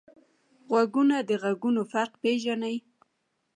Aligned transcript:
غوږونه 0.69 1.17
د 1.27 1.31
غږونو 1.43 1.81
فرق 1.91 2.11
پېژني 2.23 2.75